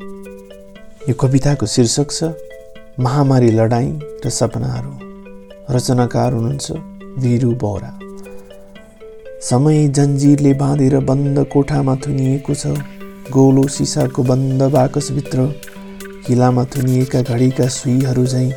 [0.00, 2.24] यो कविताको शीर्षक छ
[3.00, 3.90] महामारी लडाइँ
[4.24, 4.92] र सपनाहरू।
[5.70, 6.72] रचनाकार हुनुहुन्छ
[7.18, 7.90] वीरु बोहरा
[9.40, 12.66] समय जन्जिरले बाँधेर बन्द कोठामा थुनिएको छ
[13.32, 15.46] गोलो सिसाको बन्द बाकसभित्र।
[16.26, 18.52] किलामा थुनिएका घडीका सुईहरू झैँ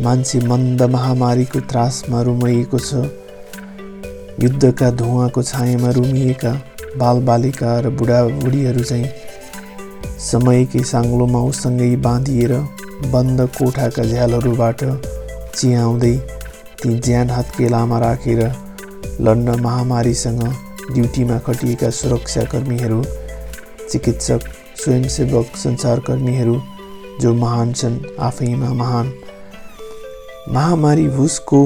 [0.00, 3.08] मान्छे मन्द महामारीको त्रासमा रुमैएको छ।
[4.42, 6.52] युद्धका धुवाको छायामा रुमिएका
[6.96, 9.08] बालबालिका र बुढाबुढीहरू चाहिँ
[10.20, 12.52] समयकै साङ्लोमा उसँगै बाँधिएर
[13.12, 14.80] बन्द कोठाका झ्यालहरूबाट
[15.56, 16.14] चियाउँदै
[16.80, 18.40] ती ज्यान हत्केलामा राखेर
[19.20, 20.42] लड्न महामारीसँग
[20.94, 23.02] ड्युटीमा खटिएका सुरक्षाकर्मीहरू
[23.90, 24.48] चिकित्सक
[24.80, 26.56] स्वयंसेवक सञ्चारकर्मीहरू
[27.20, 29.12] जो महान छन् आफैमा महान।
[30.48, 31.62] महामारी भुसको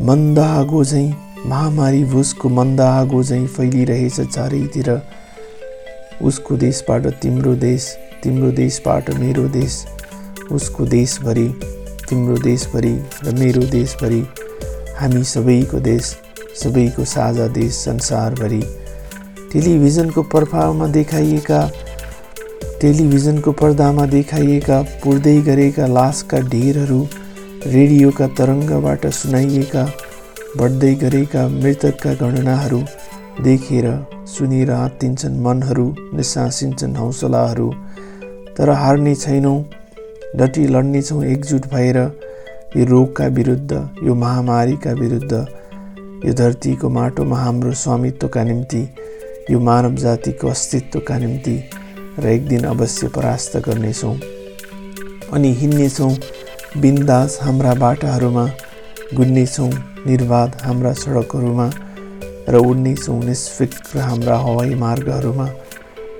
[0.00, 1.08] मन्द आगो झैँ
[1.46, 4.90] महामारी भुसको मन्द आगो झैँ फैलिरहेछ चारैतिर
[6.22, 9.84] उसको देशबाट तिम्रो देश तिम्रो देशबाट मेरो देश
[10.52, 11.48] उसको देशभरि
[12.08, 14.26] तिम्रो देशभरि र मेरो देशभरि
[14.98, 16.16] हामी सबैको देश
[16.62, 18.62] सबैको साझा देश संसारभरि।
[19.52, 21.70] टेलिभिजनको पर्फामा देखाइएका
[22.80, 27.08] टेलिभिजनको पर्दामा देखाइएका पुर्दै गरेका लासका ढेरहरू
[27.66, 29.84] रेडियोका तरङ्गबाट सुनाइएका
[30.56, 32.80] बढ्दै गरेका मृतकका गणनाहरू
[33.42, 33.86] देखेर
[34.28, 37.70] सुनेर आत्तिन्छन् मनहरू निसासिन्छन् हौसलाहरू।
[38.58, 39.58] तर हार्ने छैनौँ
[40.36, 41.98] डटी लड्नेछौँ एकजुट भएर
[42.76, 43.72] यो रोगका विरुद्ध
[44.04, 45.32] यो महामारीका विरुद्ध
[46.26, 48.82] यो धरतीको माटोमा हाम्रो स्वामित्वका निम्ति
[49.50, 51.56] यो मानव जातिको अस्तित्वका निम्ति
[52.18, 54.14] र एक दिन अवश्य परास्त गर्नेछौँ।
[55.32, 56.12] अनि हिँड्नेछौँ
[56.80, 58.46] बिन्दास हाम्रा बाटाहरूमा
[59.14, 59.70] गुन्नेछौँ
[60.06, 61.70] निर्वाध हाम्रा सडकहरूमा
[62.48, 65.48] र उड्नेछौँ निष्फिक्र हाम्रा हवाई मार्गहरूमा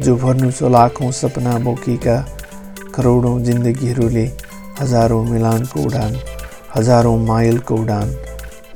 [0.02, 2.16] जो भर्नु छ लाखौँ सपना बोकेका
[2.94, 4.26] करोडौँ जिन्दगीहरूले
[4.80, 6.18] हजारौँ मिलानको उडान
[6.76, 8.10] हजारौँ माइलको उडान।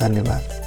[0.00, 0.59] धन्यवाद।